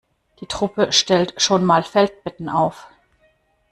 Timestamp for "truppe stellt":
0.47-1.39